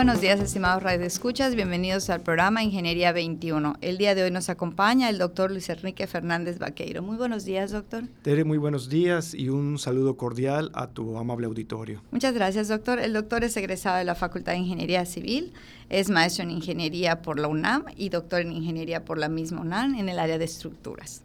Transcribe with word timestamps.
Buenos 0.00 0.22
días, 0.22 0.40
estimados 0.40 0.82
radioescuchas. 0.82 1.54
Bienvenidos 1.54 2.08
al 2.08 2.22
programa 2.22 2.62
Ingeniería 2.62 3.12
21. 3.12 3.74
El 3.82 3.98
día 3.98 4.14
de 4.14 4.22
hoy 4.22 4.30
nos 4.30 4.48
acompaña 4.48 5.10
el 5.10 5.18
doctor 5.18 5.50
Luis 5.50 5.68
Enrique 5.68 6.06
Fernández 6.06 6.58
Vaqueiro. 6.58 7.02
Muy 7.02 7.18
buenos 7.18 7.44
días, 7.44 7.70
doctor. 7.70 8.04
Tere, 8.22 8.44
muy 8.44 8.56
buenos 8.56 8.88
días 8.88 9.34
y 9.34 9.50
un 9.50 9.78
saludo 9.78 10.16
cordial 10.16 10.70
a 10.72 10.86
tu 10.86 11.18
amable 11.18 11.44
auditorio. 11.48 12.02
Muchas 12.12 12.32
gracias, 12.32 12.68
doctor. 12.68 12.98
El 12.98 13.12
doctor 13.12 13.44
es 13.44 13.54
egresado 13.58 13.98
de 13.98 14.04
la 14.04 14.14
Facultad 14.14 14.52
de 14.52 14.60
Ingeniería 14.60 15.04
Civil, 15.04 15.52
es 15.90 16.08
maestro 16.08 16.44
en 16.44 16.52
Ingeniería 16.52 17.20
por 17.20 17.38
la 17.38 17.48
UNAM 17.48 17.84
y 17.94 18.08
doctor 18.08 18.40
en 18.40 18.52
Ingeniería 18.52 19.04
por 19.04 19.18
la 19.18 19.28
misma 19.28 19.60
UNAM 19.60 19.96
en 19.96 20.08
el 20.08 20.18
área 20.18 20.38
de 20.38 20.46
estructuras. 20.46 21.20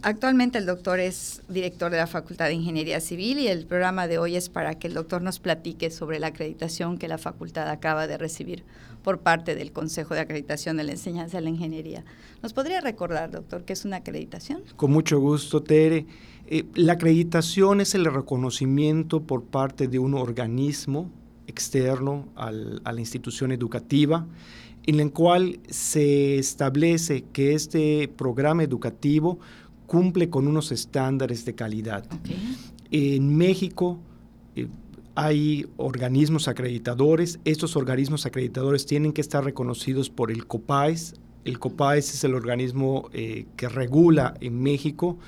Actualmente 0.00 0.56
el 0.56 0.64
doctor 0.64 1.00
es 1.00 1.42
director 1.50 1.90
de 1.90 1.98
la 1.98 2.06
Facultad 2.06 2.46
de 2.46 2.54
Ingeniería 2.54 2.98
Civil 2.98 3.38
y 3.38 3.48
el 3.48 3.66
programa 3.66 4.08
de 4.08 4.16
hoy 4.16 4.34
es 4.34 4.48
para 4.48 4.78
que 4.78 4.86
el 4.86 4.94
doctor 4.94 5.20
nos 5.20 5.38
platique 5.38 5.90
sobre 5.90 6.18
la 6.18 6.28
acreditación 6.28 6.96
que 6.96 7.08
la 7.08 7.18
facultad 7.18 7.68
acaba 7.68 8.06
de 8.06 8.16
recibir 8.16 8.64
por 9.02 9.18
parte 9.20 9.54
del 9.54 9.72
Consejo 9.72 10.14
de 10.14 10.20
Acreditación 10.20 10.78
de 10.78 10.84
la 10.84 10.92
Enseñanza 10.92 11.36
de 11.36 11.42
la 11.42 11.50
Ingeniería. 11.50 12.06
¿Nos 12.42 12.54
podría 12.54 12.80
recordar, 12.80 13.30
doctor, 13.30 13.64
qué 13.64 13.74
es 13.74 13.84
una 13.84 13.98
acreditación? 13.98 14.62
Con 14.76 14.92
mucho 14.92 15.20
gusto, 15.20 15.62
Tere. 15.62 16.06
Eh, 16.46 16.64
la 16.74 16.94
acreditación 16.94 17.82
es 17.82 17.94
el 17.94 18.06
reconocimiento 18.06 19.24
por 19.24 19.44
parte 19.44 19.88
de 19.88 19.98
un 19.98 20.14
organismo 20.14 21.10
externo 21.46 22.28
a 22.34 22.50
la 22.50 23.00
institución 23.00 23.52
educativa 23.52 24.26
en 24.86 25.00
el 25.00 25.12
cual 25.12 25.58
se 25.68 26.38
establece 26.38 27.24
que 27.32 27.54
este 27.54 28.08
programa 28.08 28.62
educativo 28.62 29.38
cumple 29.86 30.30
con 30.30 30.48
unos 30.48 30.72
estándares 30.72 31.44
de 31.44 31.54
calidad. 31.54 32.04
En 32.90 33.36
México 33.36 33.98
eh, 34.54 34.68
hay 35.14 35.66
organismos 35.76 36.48
acreditadores. 36.48 37.38
Estos 37.44 37.76
organismos 37.76 38.26
acreditadores 38.26 38.86
tienen 38.86 39.12
que 39.12 39.20
estar 39.20 39.44
reconocidos 39.44 40.10
por 40.10 40.30
el 40.30 40.46
COPAES. 40.46 41.14
El 41.44 41.58
COPAES 41.58 42.14
es 42.14 42.24
el 42.24 42.34
organismo 42.34 43.08
eh, 43.12 43.46
que 43.56 43.68
regula 43.68 44.34
en 44.40 44.62
México 44.62 45.18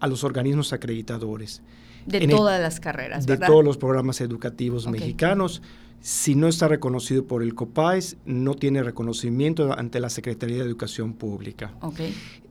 a 0.00 0.06
los 0.06 0.24
organismos 0.24 0.72
acreditadores. 0.72 1.62
De 2.06 2.26
todas 2.28 2.60
las 2.60 2.80
carreras, 2.80 3.26
De 3.26 3.38
todos 3.38 3.64
los 3.64 3.78
programas 3.78 4.20
educativos 4.20 4.86
mexicanos. 4.86 5.62
Si 6.00 6.34
no 6.34 6.48
está 6.48 6.68
reconocido 6.68 7.24
por 7.26 7.42
el 7.42 7.54
COPAES, 7.54 8.18
no 8.26 8.54
tiene 8.54 8.82
reconocimiento 8.82 9.72
ante 9.72 10.00
la 10.00 10.10
Secretaría 10.10 10.58
de 10.58 10.64
Educación 10.64 11.14
Pública. 11.14 11.72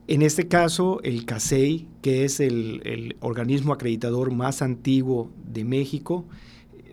En 0.07 0.23
este 0.23 0.47
caso, 0.47 0.99
el 1.03 1.25
CASEI, 1.25 1.87
que 2.01 2.25
es 2.25 2.39
el 2.39 3.15
organismo 3.19 3.73
acreditador 3.73 4.31
más 4.31 4.63
antiguo 4.63 5.29
de 5.45 5.65
México, 5.65 6.25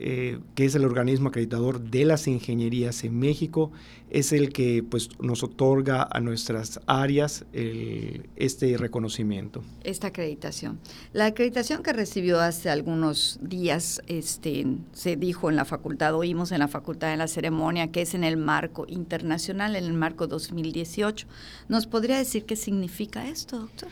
eh, 0.03 0.39
que 0.55 0.65
es 0.65 0.75
el 0.75 0.85
organismo 0.85 1.29
acreditador 1.29 1.81
de 1.81 2.07
las 2.07 2.27
ingenierías 2.27 3.05
en 3.05 3.19
México, 3.19 3.71
es 4.09 4.33
el 4.33 4.51
que 4.53 4.83
pues, 4.83 5.11
nos 5.21 5.43
otorga 5.43 6.09
a 6.11 6.21
nuestras 6.21 6.81
áreas 6.87 7.45
este 7.53 8.77
reconocimiento. 8.77 9.63
Esta 9.85 10.09
acreditación. 10.09 10.81
La 11.13 11.27
acreditación 11.27 11.83
que 11.83 11.93
recibió 11.93 12.41
hace 12.41 12.71
algunos 12.71 13.39
días, 13.43 14.03
este, 14.07 14.67
se 14.93 15.17
dijo 15.17 15.51
en 15.51 15.57
la 15.57 15.65
facultad, 15.65 16.15
oímos 16.15 16.51
en 16.51 16.61
la 16.61 16.69
facultad 16.69 17.13
en 17.13 17.19
la 17.19 17.29
ceremonia, 17.29 17.93
que 17.93 18.03
es 18.03 18.15
en 18.15 18.25
el 18.25 18.37
marco 18.37 18.87
internacional, 18.89 19.77
en 19.77 19.85
el 19.85 19.93
marco 19.93 20.27
2018. 20.27 21.27
¿Nos 21.69 21.87
podría 21.87 22.19
decir 22.19 22.45
qué 22.47 22.57
significa 22.57 23.29
esto, 23.29 23.59
doctor? 23.61 23.91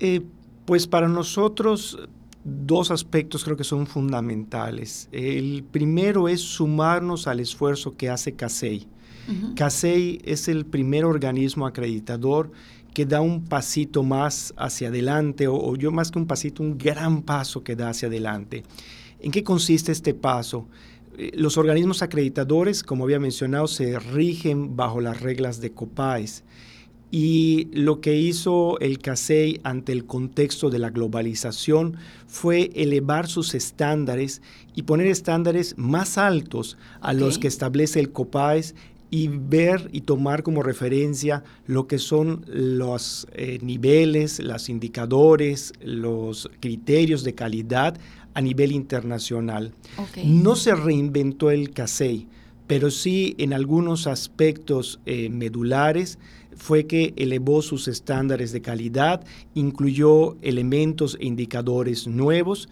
Eh, 0.00 0.22
pues 0.64 0.86
para 0.86 1.08
nosotros 1.08 1.98
dos 2.44 2.90
aspectos 2.90 3.44
creo 3.44 3.56
que 3.56 3.64
son 3.64 3.86
fundamentales. 3.86 5.08
El 5.12 5.64
primero 5.70 6.28
es 6.28 6.40
sumarnos 6.40 7.26
al 7.26 7.40
esfuerzo 7.40 7.96
que 7.96 8.10
hace 8.10 8.34
CASEI. 8.34 8.86
CASEI 9.56 10.22
es 10.24 10.48
el 10.48 10.64
primer 10.64 11.04
organismo 11.04 11.66
acreditador 11.66 12.50
que 12.94 13.04
da 13.04 13.20
un 13.20 13.44
pasito 13.44 14.02
más 14.02 14.54
hacia 14.56 14.88
adelante, 14.88 15.46
o, 15.46 15.76
yo 15.76 15.92
más 15.92 16.10
que 16.10 16.18
un 16.18 16.26
pasito, 16.26 16.62
un 16.62 16.78
gran 16.78 17.22
paso 17.22 17.62
que 17.62 17.76
da 17.76 17.90
hacia 17.90 18.08
adelante. 18.08 18.64
¿En 19.20 19.30
qué 19.30 19.44
consiste 19.44 19.92
este 19.92 20.14
paso? 20.14 20.66
Eh, 21.16 21.32
los 21.34 21.58
organismos 21.58 22.02
acreditadores, 22.02 22.82
como 22.82 23.04
había 23.04 23.20
mencionado, 23.20 23.66
se 23.66 23.98
rigen 23.98 24.76
bajo 24.76 25.00
las 25.00 25.20
reglas 25.20 25.60
de 25.60 25.72
COPAES 25.72 26.44
y 27.10 27.68
lo 27.72 28.00
que 28.00 28.16
hizo 28.16 28.78
el 28.80 28.98
CASEI 28.98 29.60
ante 29.62 29.92
el 29.92 30.04
contexto 30.04 30.68
de 30.68 30.78
la 30.78 30.90
globalización 30.90 31.96
fue 32.26 32.70
elevar 32.74 33.28
sus 33.28 33.54
estándares 33.54 34.42
y 34.74 34.82
poner 34.82 35.06
estándares 35.06 35.76
más 35.78 36.18
altos 36.18 36.76
a 37.00 37.14
los 37.14 37.38
que 37.38 37.48
establece 37.48 38.00
el 38.00 38.12
COPAES 38.12 38.74
y 39.10 39.28
ver 39.28 39.88
y 39.92 40.02
tomar 40.02 40.42
como 40.42 40.62
referencia 40.62 41.42
lo 41.66 41.86
que 41.86 41.98
son 41.98 42.44
los 42.46 43.26
eh, 43.32 43.58
niveles, 43.62 44.38
los 44.38 44.68
indicadores, 44.68 45.72
los 45.80 46.50
criterios 46.60 47.24
de 47.24 47.34
calidad 47.34 47.98
a 48.34 48.40
nivel 48.42 48.72
internacional. 48.72 49.72
No 50.24 50.56
se 50.56 50.74
reinventó 50.74 51.50
el 51.50 51.70
CASEI, 51.70 52.28
pero 52.66 52.90
sí 52.90 53.34
en 53.38 53.54
algunos 53.54 54.06
aspectos 54.06 55.00
eh, 55.06 55.30
medulares 55.30 56.18
fue 56.58 56.86
que 56.86 57.14
elevó 57.16 57.62
sus 57.62 57.88
estándares 57.88 58.52
de 58.52 58.60
calidad, 58.60 59.24
incluyó 59.54 60.36
elementos 60.42 61.16
e 61.18 61.26
indicadores 61.26 62.06
nuevos 62.06 62.68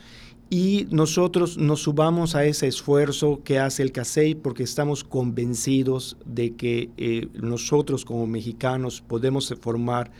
y 0.51 0.87
nosotros 0.91 1.57
nos 1.57 1.83
subamos 1.83 2.35
a 2.35 2.45
ese 2.45 2.67
esfuerzo 2.67 3.41
que 3.43 3.59
hace 3.59 3.83
el 3.83 3.93
CASEI 3.93 4.35
porque 4.35 4.65
estamos 4.65 5.03
convencidos 5.03 6.17
de 6.25 6.55
que 6.55 6.91
eh, 6.97 7.29
nosotros 7.35 8.05
como 8.05 8.27
mexicanos 8.27 9.01
podemos 9.01 9.55
formar 9.61 10.11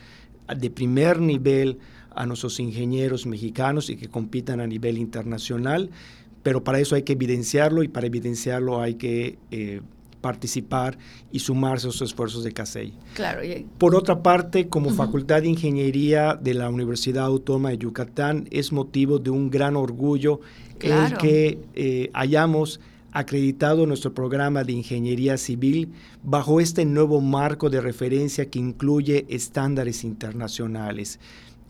de 0.53 0.69
primer 0.69 1.19
nivel 1.19 1.77
a 2.15 2.25
nuestros 2.25 2.59
ingenieros 2.59 3.25
mexicanos 3.25 3.89
y 3.89 3.95
que 3.95 4.07
compitan 4.07 4.59
a 4.59 4.67
nivel 4.67 4.97
internacional, 4.97 5.91
pero 6.41 6.63
para 6.63 6.79
eso 6.79 6.95
hay 6.95 7.03
que 7.03 7.13
evidenciarlo 7.13 7.83
y 7.83 7.89
para 7.89 8.07
evidenciarlo 8.07 8.81
hay 8.81 8.95
que 8.95 9.37
eh, 9.51 9.81
participar 10.27 10.97
y 11.31 11.39
sumarse 11.39 11.87
a 11.87 11.87
los 11.87 12.01
esfuerzos 12.01 12.43
de 12.43 12.51
CASEI. 12.51 12.93
Claro. 13.13 13.39
Por 13.77 13.95
otra 13.95 14.21
parte, 14.21 14.67
como 14.67 14.89
Facultad 14.89 15.41
de 15.41 15.47
Ingeniería 15.47 16.35
de 16.35 16.53
la 16.53 16.69
Universidad 16.69 17.23
Autónoma 17.23 17.69
de 17.69 17.77
Yucatán, 17.77 18.45
es 18.51 18.73
motivo 18.73 19.19
de 19.19 19.29
un 19.29 19.49
gran 19.49 19.77
orgullo 19.77 20.41
el 20.81 21.17
que 21.17 21.59
eh, 21.75 22.09
hayamos 22.13 22.81
acreditado 23.13 23.85
nuestro 23.85 24.13
programa 24.13 24.65
de 24.65 24.73
ingeniería 24.73 25.37
civil 25.37 25.93
bajo 26.23 26.59
este 26.59 26.83
nuevo 26.83 27.21
marco 27.21 27.69
de 27.69 27.79
referencia 27.79 28.49
que 28.49 28.59
incluye 28.59 29.25
estándares 29.29 30.03
internacionales 30.03 31.19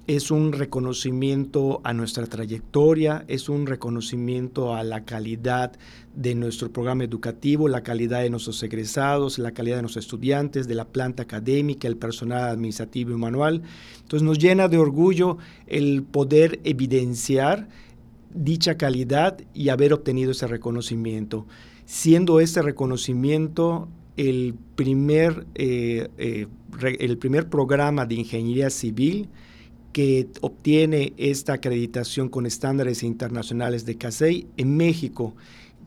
es 0.08 0.32
un 0.32 0.54
reconocimiento 0.54 1.82
a 1.84 1.94
nuestra 1.94 2.26
trayectoria, 2.28 3.26
es 3.28 3.50
un 3.50 3.68
reconocimiento 3.68 4.74
a 4.74 4.84
la 4.84 5.04
calidad 5.04 5.74
de 6.16 6.34
nuestro 6.34 6.72
programa 6.72 7.04
educativo, 7.04 7.68
la 7.68 7.84
calidad 7.84 8.22
de 8.22 8.30
nuestros 8.30 8.64
egresados, 8.64 9.38
la 9.38 9.52
calidad 9.52 9.76
de 9.76 9.82
nuestros 9.82 10.06
estudiantes, 10.06 10.66
de 10.66 10.76
la 10.76 10.86
planta 10.86 11.24
académica, 11.24 11.90
el 11.90 11.98
personal 11.98 12.46
administrativo 12.46 13.12
y 13.12 13.18
manual. 13.18 13.64
Entonces 14.00 14.24
nos 14.24 14.40
llena 14.40 14.70
de 14.70 14.78
orgullo 14.78 15.40
el 15.68 16.04
poder 16.04 16.62
evidenciar 16.64 17.68
dicha 18.34 18.78
calidad 18.78 19.38
y 19.54 19.70
haber 19.70 19.92
obtenido 19.92 20.32
ese 20.32 20.48
reconocimiento, 20.48 21.46
siendo 21.86 22.40
este 22.40 22.62
reconocimiento 22.62 23.90
el 24.16 24.56
primer, 24.78 25.46
eh, 25.56 26.08
eh, 26.18 26.48
el 26.82 27.18
primer 27.18 27.50
programa 27.50 28.06
de 28.06 28.16
ingeniería 28.16 28.70
civil 28.70 29.28
que 29.98 30.28
obtiene 30.42 31.14
esta 31.18 31.54
acreditación 31.54 32.30
con 32.30 32.46
estándares 32.46 33.02
internacionales 33.02 33.84
de 33.84 33.98
CASEI 33.98 34.46
en 34.56 34.78
México. 34.78 35.34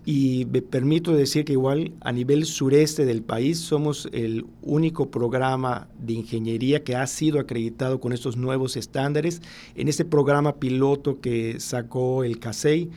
Y 0.04 0.48
me 0.50 0.62
permito 0.62 1.12
decir 1.12 1.44
que 1.44 1.52
igual 1.52 1.92
a 2.00 2.10
nivel 2.10 2.44
sureste 2.44 3.04
del 3.04 3.22
país 3.22 3.60
somos 3.60 4.08
el 4.12 4.46
único 4.62 5.12
programa 5.12 5.86
de 5.96 6.14
ingeniería 6.14 6.82
que 6.82 6.96
ha 6.96 7.06
sido 7.06 7.38
acreditado 7.38 8.00
con 8.00 8.12
estos 8.12 8.36
nuevos 8.36 8.76
estándares. 8.76 9.42
En 9.76 9.86
este 9.86 10.04
programa 10.04 10.56
piloto 10.56 11.20
que 11.20 11.60
sacó 11.60 12.24
el 12.24 12.40
CASEI, 12.40 12.90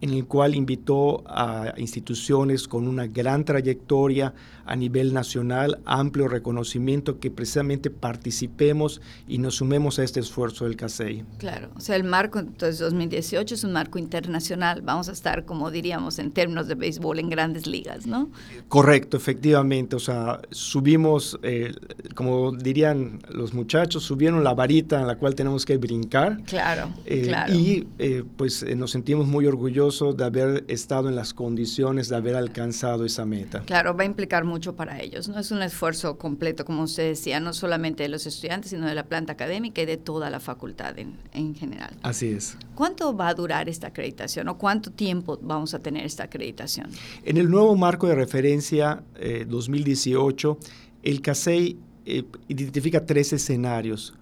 en 0.00 0.10
el 0.10 0.26
cual 0.26 0.54
invitó 0.54 1.22
a 1.26 1.74
instituciones 1.76 2.66
con 2.66 2.88
una 2.88 3.06
gran 3.06 3.44
trayectoria 3.44 4.34
a 4.64 4.76
nivel 4.76 5.12
nacional, 5.12 5.80
amplio 5.84 6.28
reconocimiento, 6.28 7.18
que 7.18 7.30
precisamente 7.30 7.90
participemos 7.90 9.00
y 9.26 9.38
nos 9.38 9.56
sumemos 9.56 9.98
a 9.98 10.04
este 10.04 10.20
esfuerzo 10.20 10.64
del 10.64 10.76
CASEI. 10.76 11.24
Claro, 11.38 11.70
o 11.76 11.80
sea, 11.80 11.96
el 11.96 12.04
marco 12.04 12.38
entonces 12.38 12.78
2018 12.78 13.54
es 13.54 13.64
un 13.64 13.72
marco 13.72 13.98
internacional, 13.98 14.80
vamos 14.82 15.08
a 15.08 15.12
estar, 15.12 15.44
como 15.44 15.70
diríamos, 15.70 16.18
en 16.18 16.30
términos 16.30 16.68
de 16.68 16.76
béisbol 16.76 17.18
en 17.18 17.28
grandes 17.28 17.66
ligas, 17.66 18.06
¿no? 18.06 18.30
Correcto, 18.68 19.16
efectivamente, 19.16 19.96
o 19.96 20.00
sea, 20.00 20.40
subimos, 20.50 21.38
eh, 21.42 21.74
como 22.14 22.52
dirían 22.52 23.20
los 23.28 23.52
muchachos, 23.52 24.04
subieron 24.04 24.44
la 24.44 24.54
varita 24.54 25.00
en 25.00 25.08
la 25.08 25.16
cual 25.16 25.34
tenemos 25.34 25.66
que 25.66 25.76
brincar. 25.76 26.42
Claro, 26.44 26.94
eh, 27.06 27.22
claro. 27.22 27.52
Y 27.52 27.88
eh, 27.98 28.22
pues 28.36 28.64
nos 28.76 28.92
sentimos 28.92 29.26
muy 29.26 29.46
orgullosos 29.46 29.89
de 29.90 30.24
haber 30.24 30.64
estado 30.68 31.08
en 31.08 31.16
las 31.16 31.34
condiciones 31.34 32.08
de 32.08 32.16
haber 32.16 32.36
alcanzado 32.36 33.04
esa 33.04 33.24
meta. 33.24 33.62
Claro, 33.66 33.96
va 33.96 34.04
a 34.04 34.06
implicar 34.06 34.44
mucho 34.44 34.76
para 34.76 35.00
ellos, 35.00 35.28
¿no? 35.28 35.38
Es 35.38 35.50
un 35.50 35.62
esfuerzo 35.62 36.16
completo, 36.16 36.64
como 36.64 36.84
usted 36.84 37.08
decía, 37.08 37.40
no 37.40 37.52
solamente 37.52 38.04
de 38.04 38.08
los 38.08 38.26
estudiantes, 38.26 38.70
sino 38.70 38.86
de 38.86 38.94
la 38.94 39.04
planta 39.04 39.32
académica 39.32 39.82
y 39.82 39.86
de 39.86 39.96
toda 39.96 40.30
la 40.30 40.40
facultad 40.40 40.98
en, 40.98 41.16
en 41.32 41.54
general. 41.54 41.96
Así 42.02 42.28
es. 42.28 42.56
¿Cuánto 42.74 43.16
va 43.16 43.28
a 43.28 43.34
durar 43.34 43.68
esta 43.68 43.88
acreditación 43.88 44.48
o 44.48 44.56
cuánto 44.56 44.90
tiempo 44.90 45.38
vamos 45.42 45.74
a 45.74 45.80
tener 45.80 46.06
esta 46.06 46.24
acreditación? 46.24 46.90
En 47.24 47.36
el 47.36 47.50
nuevo 47.50 47.76
marco 47.76 48.06
de 48.06 48.14
referencia 48.14 49.02
eh, 49.16 49.44
2018, 49.48 50.58
el 51.02 51.20
CASEI 51.20 51.78
eh, 52.06 52.24
identifica 52.48 53.04
tres 53.04 53.32
escenarios. 53.32 54.14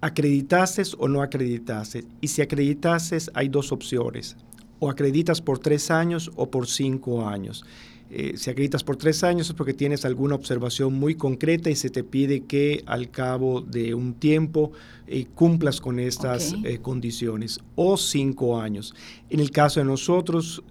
Acreditases 0.00 0.94
o 0.98 1.08
no 1.08 1.22
acreditases. 1.22 2.04
Y 2.20 2.28
si 2.28 2.42
acreditases, 2.42 3.30
hay 3.34 3.48
dos 3.48 3.72
opciones. 3.72 4.36
O 4.80 4.88
acreditas 4.90 5.40
por 5.40 5.58
tres 5.58 5.90
años 5.90 6.30
o 6.36 6.50
por 6.50 6.66
cinco 6.66 7.26
años. 7.26 7.64
Eh, 8.10 8.38
si 8.38 8.48
acreditas 8.48 8.82
por 8.82 8.96
tres 8.96 9.22
años 9.22 9.48
es 9.50 9.52
porque 9.52 9.74
tienes 9.74 10.06
alguna 10.06 10.34
observación 10.34 10.94
muy 10.94 11.14
concreta 11.14 11.68
y 11.68 11.76
se 11.76 11.90
te 11.90 12.02
pide 12.02 12.40
que 12.44 12.82
al 12.86 13.10
cabo 13.10 13.60
de 13.60 13.92
un 13.92 14.14
tiempo 14.14 14.72
eh, 15.06 15.26
cumplas 15.34 15.78
con 15.78 15.98
estas 16.00 16.54
eh, 16.64 16.78
condiciones. 16.78 17.58
O 17.74 17.98
cinco 17.98 18.58
años. 18.58 18.94
En 19.28 19.40
el 19.40 19.50
caso 19.50 19.80
de 19.80 19.84
nosotros, 19.84 20.62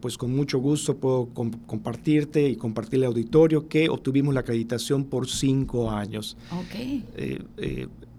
pues 0.00 0.16
con 0.16 0.34
mucho 0.34 0.60
gusto 0.60 0.96
puedo 0.96 1.26
com- 1.34 1.50
compartirte 1.66 2.48
y 2.48 2.56
compartirle 2.56 3.04
al 3.04 3.12
auditorio 3.12 3.68
que 3.68 3.90
obtuvimos 3.90 4.32
la 4.32 4.40
acreditación 4.40 5.04
por 5.04 5.28
cinco 5.28 5.90
años. 5.90 6.38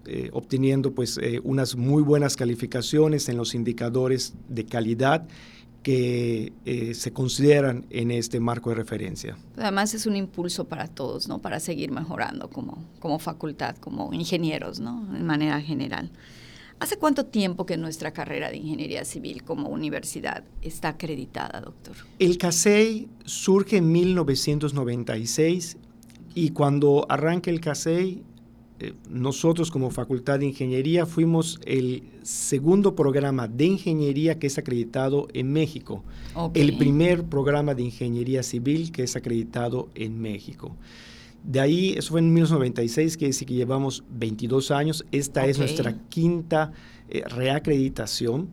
Eh, 0.09 0.29
obteniendo 0.33 0.93
pues 0.93 1.17
eh, 1.17 1.39
unas 1.43 1.75
muy 1.75 2.01
buenas 2.01 2.35
calificaciones 2.35 3.29
en 3.29 3.37
los 3.37 3.53
indicadores 3.53 4.33
de 4.47 4.65
calidad 4.65 5.27
que 5.83 6.51
eh, 6.65 6.93
se 6.93 7.13
consideran 7.13 7.85
en 7.89 8.11
este 8.11 8.39
marco 8.39 8.71
de 8.71 8.75
referencia. 8.75 9.37
Además 9.55 9.93
es 9.93 10.05
un 10.05 10.15
impulso 10.15 10.65
para 10.65 10.87
todos, 10.87 11.27
¿no? 11.27 11.39
Para 11.39 11.59
seguir 11.59 11.91
mejorando 11.91 12.49
como, 12.49 12.83
como 12.99 13.19
facultad, 13.19 13.77
como 13.77 14.11
ingenieros, 14.13 14.79
¿no? 14.79 15.05
De 15.13 15.19
manera 15.19 15.61
general. 15.61 16.11
¿Hace 16.79 16.97
cuánto 16.97 17.25
tiempo 17.25 17.65
que 17.65 17.77
nuestra 17.77 18.11
carrera 18.11 18.49
de 18.49 18.57
ingeniería 18.57 19.05
civil 19.05 19.43
como 19.43 19.69
universidad 19.69 20.43
está 20.61 20.89
acreditada, 20.89 21.61
doctor? 21.61 21.95
El 22.19 22.37
CASEI 22.37 23.07
surge 23.25 23.77
en 23.77 23.91
1996 23.91 25.77
y 26.35 26.51
cuando 26.51 27.05
arranca 27.09 27.51
el 27.51 27.59
CASEI, 27.59 28.23
eh, 28.79 28.93
nosotros 29.09 29.71
como 29.71 29.89
Facultad 29.89 30.39
de 30.39 30.45
Ingeniería 30.45 31.05
fuimos 31.05 31.59
el 31.65 32.03
segundo 32.23 32.95
programa 32.95 33.47
de 33.47 33.65
ingeniería 33.65 34.39
que 34.39 34.47
es 34.47 34.57
acreditado 34.57 35.27
en 35.33 35.51
México. 35.51 36.03
El 36.53 36.77
primer 36.77 37.25
programa 37.25 37.75
de 37.75 37.83
ingeniería 37.83 38.41
civil 38.41 38.91
que 38.91 39.03
es 39.03 39.15
acreditado 39.15 39.89
en 39.95 40.21
México. 40.21 40.75
De 41.43 41.59
ahí, 41.59 41.93
eso 41.97 42.11
fue 42.11 42.19
en 42.19 42.33
1996, 42.33 43.17
que 43.17 43.27
decir 43.27 43.47
que 43.47 43.53
llevamos 43.53 44.03
22 44.09 44.71
años. 44.71 45.05
Esta 45.11 45.45
es 45.45 45.57
nuestra 45.57 45.97
quinta 46.09 46.71
eh, 47.09 47.23
reacreditación. 47.27 48.49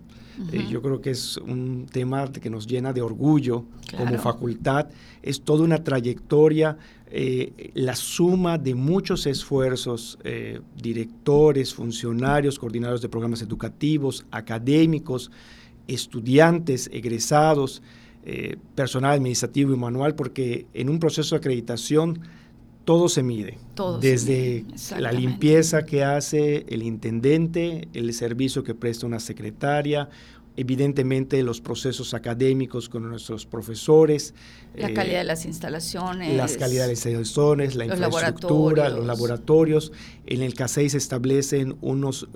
Eh, 0.52 0.66
yo 0.68 0.82
creo 0.82 1.00
que 1.00 1.10
es 1.10 1.38
un 1.38 1.86
tema 1.90 2.30
que 2.30 2.50
nos 2.50 2.66
llena 2.66 2.92
de 2.92 3.02
orgullo 3.02 3.64
como 3.96 4.18
facultad. 4.18 4.88
Es 5.22 5.40
toda 5.42 5.64
una 5.64 5.82
trayectoria, 5.82 6.76
eh, 7.10 7.70
la 7.74 7.96
suma 7.96 8.58
de 8.58 8.74
muchos 8.74 9.26
esfuerzos, 9.26 10.18
eh, 10.24 10.60
directores, 10.76 11.74
funcionarios, 11.74 12.58
coordinadores 12.58 13.00
de 13.00 13.08
programas 13.08 13.42
educativos, 13.42 14.26
académicos, 14.30 15.30
estudiantes, 15.86 16.90
egresados, 16.92 17.82
personal 18.74 19.12
administrativo 19.12 19.72
y 19.72 19.76
manual, 19.76 20.16
porque 20.16 20.66
en 20.74 20.90
un 20.90 20.98
proceso 20.98 21.36
de 21.36 21.38
acreditación 21.38 22.18
todo 22.86 23.08
se 23.08 23.22
mide. 23.22 23.58
Todo 23.74 24.00
se 24.00 24.08
Desde 24.08 24.64
mide, 24.64 25.00
la 25.00 25.12
limpieza 25.12 25.84
que 25.84 26.04
hace 26.04 26.64
el 26.68 26.82
intendente, 26.84 27.88
el 27.92 28.14
servicio 28.14 28.62
que 28.62 28.74
presta 28.74 29.06
una 29.06 29.18
secretaria, 29.20 30.08
evidentemente 30.56 31.42
los 31.42 31.60
procesos 31.60 32.14
académicos 32.14 32.88
con 32.88 33.08
nuestros 33.08 33.46
profesores. 33.46 34.34
La 34.74 34.90
eh, 34.90 34.94
calidad 34.94 35.18
de 35.18 35.24
las 35.24 35.44
instalaciones. 35.44 36.36
las 36.36 36.56
calidades 36.56 37.04
de 37.04 37.12
instalaciones, 37.12 37.76
la 37.76 37.86
los 37.86 37.98
infraestructura, 37.98 38.88
los 38.88 39.06
laboratorios. 39.06 39.92
En 40.26 40.42
el 40.42 40.54
CASEI 40.54 40.90
se 40.90 40.98
establecen 40.98 41.76
unas 41.80 42.26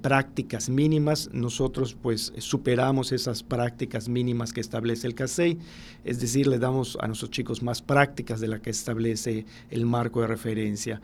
prácticas 0.00 0.68
mínimas. 0.68 1.30
Nosotros 1.32 1.96
pues 2.00 2.32
superamos 2.38 3.12
esas 3.12 3.42
prácticas 3.42 4.08
mínimas 4.08 4.52
que 4.52 4.60
establece 4.60 5.06
el 5.06 5.14
CASEI. 5.14 5.58
Es 6.04 6.20
decir, 6.20 6.46
le 6.46 6.58
damos 6.58 6.96
a 7.00 7.06
nuestros 7.06 7.30
chicos 7.30 7.62
más 7.62 7.82
prácticas 7.82 8.40
de 8.40 8.48
la 8.48 8.60
que 8.60 8.70
establece 8.70 9.46
el 9.70 9.86
marco 9.86 10.20
de 10.20 10.26
referencia. 10.26 11.00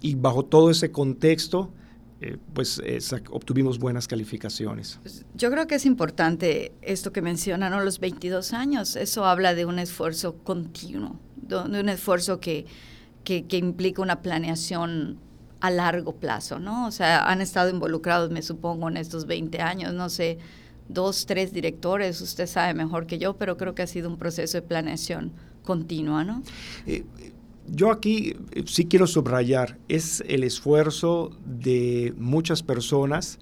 Y 0.00 0.14
bajo 0.14 0.44
todo 0.44 0.70
ese 0.70 0.90
contexto, 0.92 1.72
eh, 2.20 2.36
pues 2.52 2.80
eh, 2.84 2.98
obtuvimos 3.30 3.78
buenas 3.78 4.08
calificaciones. 4.08 4.98
Pues, 5.02 5.24
Yo 5.34 5.50
creo 5.50 5.66
que 5.66 5.76
es 5.76 5.86
importante 5.86 6.72
esto 6.82 7.12
que 7.12 7.22
mencionan, 7.22 7.70
¿no? 7.72 7.80
los 7.80 8.00
22 8.00 8.52
años. 8.52 8.96
Eso 8.96 9.24
habla 9.24 9.54
de 9.54 9.66
un 9.66 9.78
esfuerzo 9.78 10.36
continuo, 10.38 11.20
de 11.36 11.56
de 11.68 11.80
un 11.80 11.88
esfuerzo 11.88 12.40
que, 12.40 12.66
que, 13.24 13.46
que 13.46 13.56
implica 13.56 14.02
una 14.02 14.20
planeación 14.22 15.18
a 15.60 15.70
largo 15.70 16.16
plazo, 16.16 16.58
¿no? 16.58 16.86
O 16.86 16.90
sea, 16.90 17.28
han 17.28 17.40
estado 17.40 17.70
involucrados, 17.70 18.30
me 18.30 18.42
supongo, 18.42 18.88
en 18.88 18.96
estos 18.96 19.26
20 19.26 19.60
años, 19.60 19.92
no 19.92 20.08
sé, 20.08 20.38
dos, 20.88 21.26
tres 21.26 21.52
directores, 21.52 22.20
usted 22.20 22.46
sabe 22.46 22.74
mejor 22.74 23.06
que 23.06 23.18
yo, 23.18 23.36
pero 23.36 23.56
creo 23.56 23.74
que 23.74 23.82
ha 23.82 23.86
sido 23.86 24.08
un 24.08 24.18
proceso 24.18 24.58
de 24.58 24.62
planeación 24.62 25.32
continua, 25.64 26.24
¿no? 26.24 26.42
Eh, 26.86 27.04
yo 27.70 27.90
aquí 27.90 28.34
eh, 28.52 28.62
sí 28.66 28.84
quiero 28.86 29.06
subrayar, 29.06 29.78
es 29.88 30.22
el 30.26 30.44
esfuerzo 30.44 31.30
de 31.44 32.12
muchas 32.16 32.62
personas. 32.62 33.38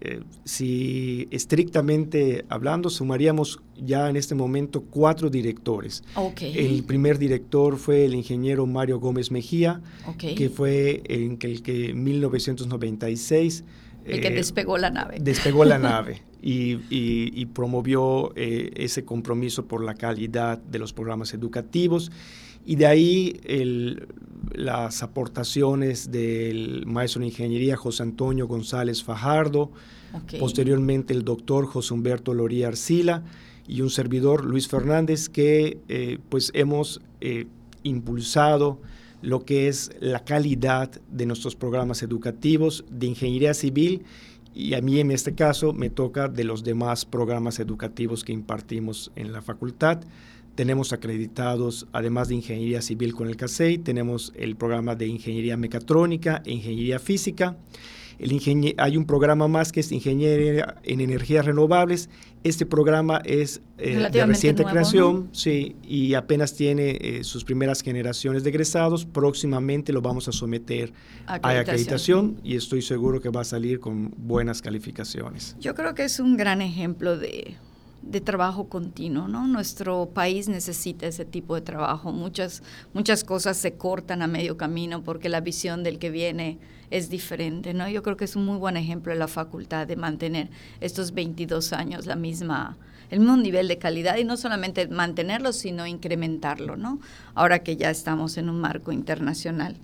Eh, 0.00 0.20
si 0.44 1.26
estrictamente 1.32 2.44
hablando, 2.48 2.88
sumaríamos 2.88 3.60
ya 3.76 4.08
en 4.08 4.14
este 4.16 4.36
momento 4.36 4.82
cuatro 4.82 5.28
directores. 5.28 6.04
Ok. 6.14 6.42
El 6.42 6.84
primer 6.84 7.18
director 7.18 7.76
fue 7.78 8.04
el 8.04 8.14
ingeniero 8.14 8.64
Mario 8.66 9.00
Gómez 9.00 9.32
Mejía, 9.32 9.80
ok. 10.06 10.34
que 10.36 10.50
fue 10.50 11.02
en 11.08 11.36
que 11.36 11.48
el 11.48 11.62
que 11.62 11.90
en 11.90 12.04
1996 12.04 13.64
el 14.04 14.20
que 14.20 14.28
eh, 14.28 14.34
despegó 14.34 14.78
la 14.78 14.90
nave. 14.90 15.18
despegó 15.20 15.64
la 15.64 15.78
nave 15.90 16.22
y, 16.40 16.74
y- 16.90 17.32
y 17.34 17.46
promovió 17.46 18.32
eh, 18.36 18.70
ese 18.76 19.04
compromiso 19.04 19.66
por 19.66 19.82
la 19.84 19.94
calidad 19.94 20.58
de 20.58 20.78
los 20.78 20.92
programas 20.92 21.34
educativos. 21.34 22.10
Y 22.64 22.76
de 22.76 22.86
ahí 22.86 23.40
el- 23.44 24.08
las 24.54 25.02
aportaciones 25.02 26.10
del 26.10 26.84
maestro 26.86 27.20
en 27.22 27.28
ingeniería 27.28 27.76
José 27.76 28.02
Antonio 28.02 28.46
González 28.46 29.02
Fajardo, 29.04 29.70
posteriormente 30.38 31.12
el 31.12 31.22
doctor 31.24 31.66
José 31.66 31.92
Humberto 31.94 32.32
Loría 32.34 32.68
Arcila 32.68 33.24
y 33.66 33.82
un 33.82 33.90
servidor 33.90 34.44
Luis 34.44 34.66
Fernández 34.68 35.28
que 35.28 35.78
eh, 35.88 36.18
pues 36.30 36.50
hemos 36.54 37.00
eh, 37.20 37.46
impulsado 37.82 38.80
lo 39.20 39.44
que 39.44 39.68
es 39.68 39.90
la 40.00 40.24
calidad 40.24 40.90
de 41.10 41.26
nuestros 41.26 41.56
programas 41.56 42.02
educativos 42.02 42.84
de 42.90 43.06
ingeniería 43.08 43.52
civil 43.52 44.04
y 44.54 44.74
a 44.74 44.80
mí 44.80 44.98
en 45.00 45.10
este 45.10 45.34
caso 45.34 45.72
me 45.72 45.90
toca 45.90 46.28
de 46.28 46.44
los 46.44 46.64
demás 46.64 47.04
programas 47.04 47.58
educativos 47.60 48.24
que 48.24 48.32
impartimos 48.32 49.10
en 49.16 49.32
la 49.32 49.42
facultad. 49.42 50.00
Tenemos 50.58 50.92
acreditados, 50.92 51.86
además 51.92 52.26
de 52.26 52.34
ingeniería 52.34 52.82
civil 52.82 53.14
con 53.14 53.28
el 53.28 53.36
CASEI, 53.36 53.78
tenemos 53.78 54.32
el 54.34 54.56
programa 54.56 54.96
de 54.96 55.06
ingeniería 55.06 55.56
mecatrónica 55.56 56.42
e 56.44 56.50
ingeniería 56.50 56.98
física. 56.98 57.56
El 58.18 58.32
ingenie- 58.32 58.74
hay 58.76 58.96
un 58.96 59.04
programa 59.04 59.46
más 59.46 59.70
que 59.70 59.78
es 59.78 59.92
ingeniería 59.92 60.74
en 60.82 61.00
energías 61.00 61.46
renovables. 61.46 62.10
Este 62.42 62.66
programa 62.66 63.18
es 63.24 63.60
eh, 63.78 64.08
de 64.10 64.26
reciente 64.26 64.62
nuevo, 64.64 64.72
creación, 64.74 65.28
sí, 65.30 65.76
y 65.84 66.14
apenas 66.14 66.56
tiene 66.56 66.98
eh, 67.00 67.22
sus 67.22 67.44
primeras 67.44 67.80
generaciones 67.80 68.42
de 68.42 68.50
egresados. 68.50 69.06
Próximamente 69.06 69.92
lo 69.92 70.02
vamos 70.02 70.26
a 70.26 70.32
someter 70.32 70.92
a 71.28 71.36
acreditación 71.36 72.40
y 72.42 72.56
estoy 72.56 72.82
seguro 72.82 73.20
que 73.20 73.28
va 73.28 73.42
a 73.42 73.44
salir 73.44 73.78
con 73.78 74.12
buenas 74.16 74.60
calificaciones. 74.60 75.54
Yo 75.60 75.76
creo 75.76 75.94
que 75.94 76.02
es 76.02 76.18
un 76.18 76.36
gran 76.36 76.60
ejemplo 76.62 77.16
de, 77.16 77.54
de 78.02 78.20
trabajo 78.20 78.68
continuo, 78.68 79.28
¿no? 79.28 79.46
Nuestro 79.46 80.06
país 80.06 80.48
necesita 80.48 81.06
ese 81.06 81.24
tipo 81.24 81.54
de 81.54 81.60
trabajo. 81.60 82.12
Muchas, 82.12 82.62
muchas 82.94 83.24
cosas 83.24 83.56
se 83.56 83.74
cortan 83.74 84.22
a 84.22 84.26
medio 84.26 84.56
camino 84.56 85.02
porque 85.02 85.28
la 85.28 85.40
visión 85.40 85.82
del 85.82 85.98
que 85.98 86.10
viene 86.10 86.58
es 86.90 87.10
diferente, 87.10 87.74
¿no? 87.74 87.88
Yo 87.88 88.02
creo 88.02 88.16
que 88.16 88.24
es 88.24 88.36
un 88.36 88.44
muy 88.44 88.56
buen 88.56 88.76
ejemplo 88.76 89.12
de 89.12 89.18
la 89.18 89.28
facultad 89.28 89.86
de 89.86 89.96
mantener 89.96 90.48
estos 90.80 91.12
22 91.12 91.72
años 91.72 92.06
la 92.06 92.16
misma, 92.16 92.76
el 93.10 93.20
mismo 93.20 93.36
nivel 93.36 93.68
de 93.68 93.78
calidad 93.78 94.16
y 94.16 94.24
no 94.24 94.36
solamente 94.36 94.88
mantenerlo, 94.88 95.52
sino 95.52 95.86
incrementarlo, 95.86 96.76
¿no? 96.76 97.00
Ahora 97.34 97.58
que 97.60 97.76
ya 97.76 97.90
estamos 97.90 98.38
en 98.38 98.48
un 98.48 98.60
marco 98.60 98.92
internacional. 98.92 99.76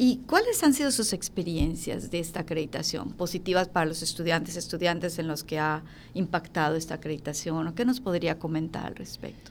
¿Y 0.00 0.18
cuáles 0.28 0.62
han 0.62 0.74
sido 0.74 0.92
sus 0.92 1.12
experiencias 1.12 2.12
de 2.12 2.20
esta 2.20 2.40
acreditación? 2.40 3.10
Positivas 3.10 3.68
para 3.68 3.86
los 3.86 4.00
estudiantes, 4.00 4.56
estudiantes 4.56 5.18
en 5.18 5.26
los 5.26 5.42
que 5.42 5.58
ha 5.58 5.82
impactado 6.14 6.76
esta 6.76 6.94
acreditación, 6.94 7.66
¿o 7.66 7.74
qué 7.74 7.84
nos 7.84 7.98
podría 7.98 8.38
comentar 8.38 8.86
al 8.86 8.94
respecto? 8.94 9.50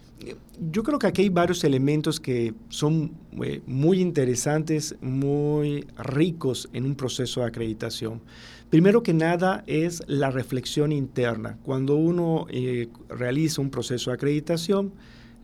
Yo 0.72 0.84
creo 0.84 1.00
que 1.00 1.08
aquí 1.08 1.24
hay 1.24 1.30
varios 1.30 1.66
elementos 1.66 2.22
que 2.22 2.54
son 2.70 3.12
eh, 3.44 3.62
muy 3.68 4.00
interesantes, 4.00 4.96
muy 5.01 5.86
ricos 5.98 6.70
en 6.72 6.86
un 6.86 6.96
proceso 6.96 7.42
de 7.42 7.48
acreditación. 7.48 8.22
Primero 8.70 9.04
que 9.04 9.13
nada 9.13 9.63
es 9.68 10.01
la 10.08 10.32
reflexión 10.32 10.94
interna. 10.94 11.60
Cuando 11.63 11.98
uno 11.98 12.48
eh, 12.50 12.88
realiza 13.10 13.62
un 13.62 13.70
proceso 13.70 14.12
de 14.12 14.16
acreditación, 14.16 14.94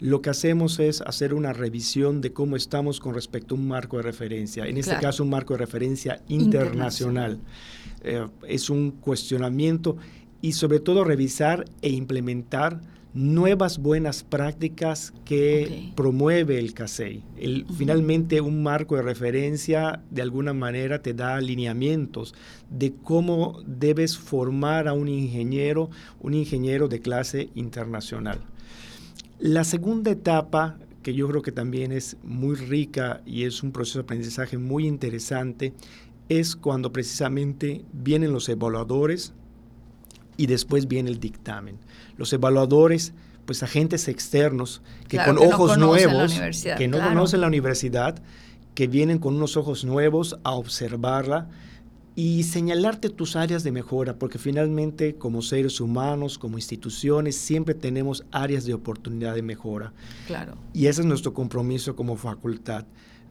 lo 0.03 0.21
que 0.21 0.29
hacemos 0.29 0.79
es 0.79 0.99
hacer 0.99 1.33
una 1.33 1.53
revisión 1.53 2.19
de 2.19 2.33
cómo 2.33 2.57
estamos 2.57 2.99
con 2.99 3.15
respecto 3.15 3.55
a 3.55 3.57
un 3.57 3.69
marco 3.69 3.95
de 3.95 4.03
referencia, 4.03 4.65
en 4.65 4.75
este 4.75 4.97
caso 4.97 5.23
un 5.23 5.29
marco 5.29 5.53
de 5.53 5.59
referencia 5.59 6.21
internacional. 6.27 7.39
Eh, 8.03 8.27
es 8.45 8.69
un 8.69 8.91
cuestionamiento 8.91 9.95
y 10.41 10.51
sobre 10.51 10.81
todo 10.81 11.05
revisar 11.05 11.63
e 11.81 11.89
implementar 11.89 12.81
nuevas 13.13 13.77
buenas 13.77 14.25
prácticas 14.25 15.13
que 15.23 15.93
promueve 15.95 16.59
el 16.59 16.73
CASEI. 16.73 17.23
Finalmente, 17.77 18.41
un 18.41 18.61
marco 18.61 18.97
de 18.97 19.03
referencia 19.03 20.01
de 20.09 20.21
alguna 20.21 20.51
manera 20.51 21.01
te 21.01 21.13
da 21.13 21.37
alineamientos 21.37 22.35
de 22.69 22.93
cómo 23.03 23.61
debes 23.65 24.17
formar 24.17 24.89
a 24.89 24.93
un 24.93 25.07
ingeniero, 25.07 25.89
un 26.19 26.33
ingeniero 26.33 26.89
de 26.89 26.99
clase 26.99 27.49
internacional. 27.55 28.41
La 29.43 29.65
segunda 29.65 30.09
etapa, 30.09 30.77
que 31.01 31.13
yo 31.13 31.27
creo 31.27 31.41
que 31.41 31.51
también 31.51 31.91
es 31.91 32.15
muy 32.23 32.55
rica 32.55 33.19
y 33.25 33.43
es 33.43 33.61
un 33.61 33.73
proceso 33.73 33.99
de 33.99 34.03
aprendizaje 34.03 34.57
muy 34.57 34.87
interesante, 34.87 35.73
es 36.29 36.55
cuando 36.55 36.93
precisamente 36.93 37.83
vienen 37.91 38.31
los 38.31 38.47
evaluadores 38.47 39.33
y 40.37 40.45
después 40.45 40.87
viene 40.87 41.09
el 41.09 41.19
dictamen. 41.19 41.77
Los 42.15 42.31
evaluadores, 42.31 43.11
pues 43.45 43.63
agentes 43.63 44.07
externos 44.07 44.81
que 45.09 45.17
con 45.17 45.37
ojos 45.37 45.77
nuevos, 45.77 46.39
que 46.77 46.87
no 46.87 46.99
conocen 46.99 47.41
la 47.41 47.47
universidad, 47.47 48.23
que 48.75 48.87
vienen 48.87 49.19
con 49.19 49.35
unos 49.35 49.57
ojos 49.57 49.83
nuevos 49.83 50.39
a 50.45 50.51
observarla 50.51 51.49
y 52.15 52.43
señalarte 52.43 53.09
tus 53.09 53.35
áreas 53.35 53.63
de 53.63 53.71
mejora, 53.71 54.19
porque 54.19 54.37
finalmente 54.37 55.15
como 55.15 55.41
seres 55.41 55.79
humanos, 55.79 56.37
como 56.37 56.57
instituciones, 56.57 57.35
siempre 57.35 57.73
tenemos 57.73 58.23
áreas 58.31 58.65
de 58.65 58.73
oportunidad 58.73 59.33
de 59.35 59.41
mejora. 59.41 59.93
Claro. 60.27 60.55
Y 60.73 60.87
ese 60.87 61.01
es 61.01 61.07
nuestro 61.07 61.33
compromiso 61.33 61.95
como 61.95 62.15
facultad, 62.15 62.85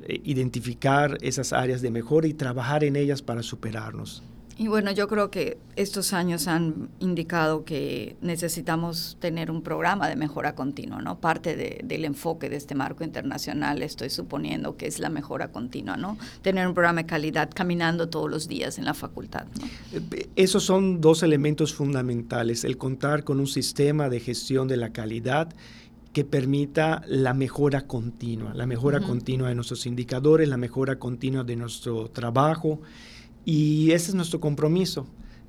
eh, 0.05 0.21
identificar 0.25 1.17
esas 1.21 1.53
áreas 1.53 1.81
de 1.81 1.91
mejora 1.91 2.27
y 2.27 2.35
trabajar 2.35 2.83
en 2.83 2.97
ellas 2.97 3.23
para 3.23 3.43
superarnos. 3.43 4.23
Y 4.59 4.69
bueno, 4.69 4.93
yo 4.93 5.09
creo 5.09 5.31
que 5.31 5.59
estos 5.77 6.13
años 6.13 6.47
han 6.47 6.91
indicado 7.01 7.65
que 7.65 8.17
necesitamos 8.21 9.17
tener 9.21 9.51
un 9.51 9.63
programa 9.63 10.09
de 10.09 10.17
mejora 10.17 10.55
continua, 10.55 11.01
¿no? 11.01 11.19
Parte 11.19 11.83
del 11.83 12.05
enfoque 12.05 12.49
de 12.51 12.57
este 12.57 12.75
marco 12.75 13.05
internacional, 13.05 13.83
estoy 13.83 14.11
suponiendo 14.11 14.77
que 14.77 14.87
es 14.87 14.99
la 14.99 15.09
mejora 15.09 15.49
continua, 15.49 15.97
¿no? 15.97 16.19
Tener 16.43 16.67
un 16.67 16.75
programa 16.75 17.03
de 17.03 17.07
calidad 17.07 17.51
caminando 17.55 18.09
todos 18.09 18.31
los 18.31 18.49
días 18.49 18.79
en 18.79 18.85
la 18.85 18.95
facultad. 18.95 19.47
Eh, 19.93 20.29
esos 20.37 20.65
son 20.65 21.01
dos 21.01 21.23
elementos 21.23 21.75
fundamentales, 21.75 22.65
el 22.65 22.77
contar 22.77 23.25
con 23.25 23.41
un 23.41 23.47
sistema 23.47 24.09
de 24.09 24.21
gestión 24.21 24.69
de 24.69 24.77
la 24.77 24.91
calidad 24.91 25.49
que 26.13 26.25
permita 26.25 27.03
la 27.07 27.33
mejora 27.33 27.87
continua, 27.87 28.53
la 28.53 28.67
mejora 28.67 29.01
continua 29.01 29.49
de 29.49 29.55
nuestros 29.55 29.87
indicadores, 29.87 30.47
la 30.47 30.59
mejora 30.59 30.99
continua 30.99 31.43
de 31.43 31.57
nuestro 31.57 32.11
trabajo 32.11 32.81
y 33.45 33.91
ese 33.93 34.11
es 34.11 34.15
nuestro 34.15 34.41
compromiso, 34.41 35.07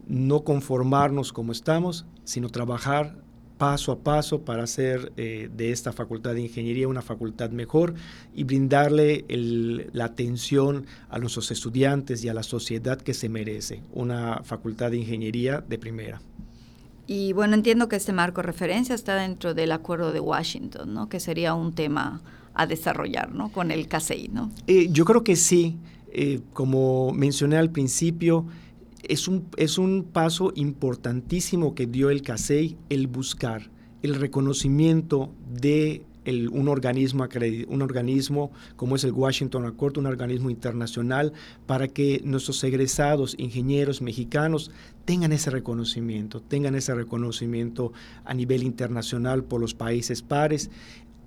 no 0.08 0.44
conformarnos 0.44 1.32
como 1.32 1.52
estamos, 1.52 2.06
sino 2.24 2.50
trabajar 2.50 3.24
paso 3.58 3.92
a 3.92 4.00
paso 4.00 4.42
para 4.42 4.64
hacer 4.64 5.14
eh, 5.16 5.50
de 5.56 5.72
esta 5.72 5.94
facultad 5.94 6.34
de 6.34 6.42
ingeniería 6.42 6.88
una 6.88 7.02
facultad 7.02 7.52
mejor 7.52 7.94
y 8.36 8.44
brindarle 8.44 9.26
la 9.30 10.06
atención 10.06 10.86
a 11.10 11.20
nuestros 11.20 11.52
estudiantes 11.52 12.24
y 12.24 12.30
a 12.30 12.34
la 12.34 12.44
sociedad 12.44 13.00
que 13.00 13.14
se 13.14 13.30
merece, 13.30 13.82
una 13.94 14.42
facultad 14.44 14.92
de 14.92 14.98
ingeniería 14.98 15.62
de 15.62 15.78
primera. 15.78 16.22
Y 17.06 17.34
bueno, 17.34 17.54
entiendo 17.54 17.90
que 17.90 17.96
este 17.96 18.14
marco 18.14 18.42
de 18.42 18.48
referencia 18.48 18.96
está 18.96 19.16
dentro 19.16 19.54
del 19.54 19.72
acuerdo 19.72 20.12
de 20.12 20.20
Washington, 20.20 20.94
¿no? 20.94 21.10
que 21.10 21.20
sería 21.20 21.54
un 21.54 21.74
tema 21.74 22.22
a 22.54 22.66
desarrollar 22.66 23.34
¿no? 23.34 23.50
con 23.50 23.72
el 23.72 23.88
CASEI. 23.88 24.30
¿no? 24.30 24.52
Eh, 24.68 24.88
yo 24.92 25.06
creo 25.06 25.24
que 25.24 25.36
sí. 25.36 25.78
Eh, 26.16 26.42
como 26.54 27.12
mencioné 27.12 27.58
al 27.58 27.72
principio, 27.72 28.46
es 29.02 29.28
un, 29.28 29.48
es 29.58 29.80
un 29.80 30.04
paso 30.04 30.54
importantísimo 30.56 31.74
que 31.74 31.88
dio 31.88 32.12
el 32.12 32.22
CASEI 32.22 32.78
el 32.90 33.08
buscar 33.08 33.72
el 34.04 34.16
reconocimiento 34.16 35.34
de 35.50 36.06
un, 36.52 36.70
organismo 36.70 37.28
un 37.68 37.82
organismo 37.82 38.52
como 38.76 38.96
es 38.96 39.04
el 39.04 39.12
Washington 39.12 39.66
Accord, 39.66 39.98
un 39.98 40.06
organismo 40.06 40.50
internacional, 40.50 41.34
para 41.66 41.88
que 41.88 42.22
nuestros 42.24 42.64
egresados 42.64 43.36
ingenieros 43.38 44.02
mexicanos 44.02 44.72
tengan 45.06 45.32
ese 45.32 45.50
reconocimiento, 45.50 46.42
tengan 46.42 46.76
ese 46.76 46.94
reconocimiento 46.94 47.92
a 48.24 48.34
nivel 48.34 48.64
internacional 48.64 49.44
por 49.44 49.60
los 49.60 49.74
países 49.74 50.22
pares 50.22 50.70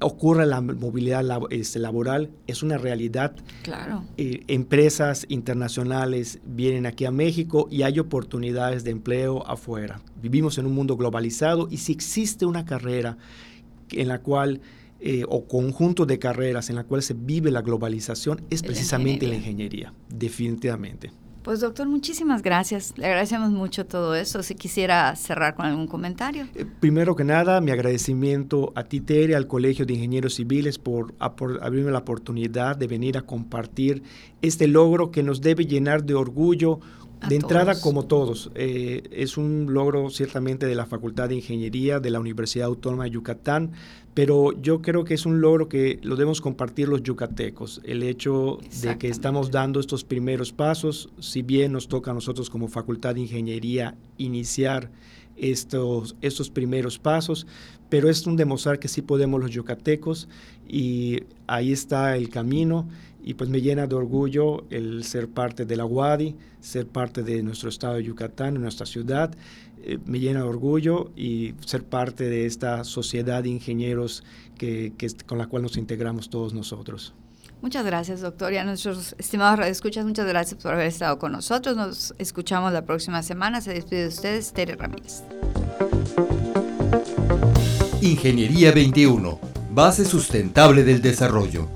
ocurre 0.01 0.47
la 0.47 0.61
movilidad 0.61 1.25
este, 1.51 1.79
laboral, 1.79 2.31
es 2.47 2.63
una 2.63 2.79
realidad. 2.79 3.35
Claro. 3.63 4.05
Eh, 4.17 4.45
empresas 4.49 5.27
internacionales 5.29 6.39
vienen 6.45 6.87
aquí 6.87 7.05
a 7.05 7.11
México 7.11 7.69
y 7.71 7.83
hay 7.83 7.99
oportunidades 7.99 8.85
de 8.85 8.91
empleo 8.91 9.47
afuera. 9.47 10.01
Vivimos 10.21 10.59
en 10.59 10.67
un 10.67 10.75
mundo 10.75 10.97
globalizado 10.97 11.69
y 11.71 11.79
si 11.79 11.93
existe 11.93 12.47
una 12.47 12.65
carrera 12.65 13.17
en 13.91 14.09
la 14.09 14.21
cual, 14.21 14.61
eh, 15.01 15.25
o 15.29 15.47
conjunto 15.47 16.07
de 16.07 16.19
carreras 16.19 16.71
en 16.71 16.77
la 16.77 16.85
cual 16.85 17.03
se 17.03 17.15
vive 17.15 17.51
la 17.51 17.63
globalización, 17.63 18.43
es 18.51 18.63
precisamente 18.63 19.27
la 19.27 19.37
ingeniería, 19.37 19.95
definitivamente. 20.09 21.11
Pues 21.47 21.61
doctor, 21.61 21.87
muchísimas 21.87 22.43
gracias. 22.43 22.93
Le 22.97 23.07
agradecemos 23.07 23.53
mucho 23.53 23.87
todo 23.87 24.17
eso. 24.17 24.43
Si 24.43 24.57
quisiera 24.57 25.15
cerrar 25.15 25.55
con 25.55 25.65
algún 25.65 25.87
comentario. 25.87 26.49
Eh, 26.57 26.67
primero 26.81 27.15
que 27.15 27.23
nada, 27.23 27.61
mi 27.61 27.71
agradecimiento 27.71 28.73
a 28.75 28.83
ti, 28.83 29.01
Tere, 29.01 29.37
al 29.37 29.47
Colegio 29.47 29.87
de 29.87 29.95
Ingenieros 29.95 30.35
Civiles 30.35 30.81
por, 30.81 31.15
abrirme 31.21 31.93
la 31.93 31.99
oportunidad 31.99 32.77
de 32.77 32.89
venir 32.89 33.17
a 33.17 33.23
compartir 33.23 34.03
este 34.43 34.67
logro 34.67 35.13
que 35.13 35.23
nos 35.23 35.41
debe 35.41 35.67
llenar 35.67 36.03
de 36.03 36.15
orgullo 36.15 36.81
de 37.29 37.35
entrada, 37.35 37.81
como 37.81 38.05
todos, 38.05 38.51
eh, 38.55 39.03
es 39.11 39.37
un 39.37 39.73
logro 39.73 40.11
ciertamente 40.11 40.67
de 40.67 40.75
la 40.75 40.87
Facultad 40.87 41.29
de 41.29 41.37
Ingeniería 41.37 41.99
de 41.99 42.11
la 42.11 42.21
Universidad 42.21 42.67
Autónoma 42.67 43.05
de 43.05 43.11
Yucatán, 43.11 43.73
pero 44.15 44.53
yo 44.61 44.81
creo 44.81 45.05
que 45.05 45.15
es 45.15 45.27
un 45.27 45.41
logro 45.41 45.69
que 45.69 45.99
lo 46.03 46.17
debemos 46.17 46.41
compartir 46.41 46.89
los 46.89 47.03
yucatecos, 47.03 47.81
el 47.85 48.03
hecho 48.03 48.59
de 48.83 48.97
que 48.99 49.09
estamos 49.09 49.51
dando 49.51 49.81
estos 49.81 50.05
primeros 50.05 50.53
pasos, 50.53 51.11
si 51.19 51.43
bien 51.43 51.73
nos 51.73 51.89
toca 51.89 52.13
a 52.13 52.15
nosotros 52.15 52.49
como 52.49 52.69
Facultad 52.69 53.15
de 53.15 53.23
Ingeniería 53.23 53.97
iniciar 54.19 54.91
estos, 55.37 56.17
estos 56.21 56.51
primeros 56.51 56.99
pasos, 56.99 57.47
pero 57.89 58.09
es 58.09 58.27
un 58.27 58.37
demostrar 58.37 58.79
que 58.79 58.89
sí 58.89 59.03
podemos 59.03 59.41
los 59.41 59.51
yucatecos 59.51 60.29
y 60.69 61.21
ahí 61.47 61.73
está 61.73 62.17
el 62.17 62.29
camino 62.29 62.89
y 63.27 63.35
pues 63.35 63.51
me 63.51 63.61
llena 63.61 63.89
de 63.89 63.97
orgullo 63.97 64.65
el 64.71 65.03
ser 65.03 65.29
parte 65.29 65.67
de 65.67 65.77
la 65.77 65.85
UADI, 65.85 66.37
ser 66.61 66.87
parte 66.87 67.25
de 67.25 67.43
nuestro 67.43 67.69
estado 67.69 67.97
de 67.97 68.05
Yucatán, 68.05 68.55
de 68.55 68.61
nuestra 68.61 68.87
ciudad. 68.87 69.35
Eh, 69.83 69.99
me 70.07 70.21
llena 70.21 70.43
de 70.43 70.47
orgullo 70.47 71.11
y 71.17 71.53
ser 71.67 71.83
parte 71.83 72.29
de 72.29 72.47
esta 72.47 72.85
sociedad 72.85 73.43
de 73.43 73.49
ingenieros 73.49 74.23
que, 74.57 74.93
con 75.27 75.39
la 75.39 75.49
cual 75.49 75.65
nos 75.65 75.77
integramos 75.77 76.31
todos 76.31 76.55
nosotros. 76.55 77.15
Muchas 77.61 77.85
gracias, 77.85 78.21
doctor. 78.21 78.53
Y 78.53 78.59
a 78.59 78.65
nuestros 78.65 79.17
estimados 79.19 79.59
radioescuchas, 79.59 80.07
muchas 80.07 80.29
gracias 80.29 80.63
por 80.63 80.75
haber 80.75 80.87
estado 80.87 81.19
con 81.19 81.33
nosotros. 81.33 81.77
Nos 81.77 82.15
escuchamos 82.19 82.73
la 82.73 82.85
próxima 82.85 83.25
semana. 83.25 83.61
Se 83.61 83.73
despide 83.73 84.03
de 84.03 84.09
ustedes, 84.09 84.53
Tere 84.53 84.77
Ramírez. 84.77 85.25
Ingeniería 88.01 88.71
21, 88.71 89.41
base 89.73 90.05
sustentable 90.05 90.85
del 90.85 91.03
desarrollo. 91.03 91.76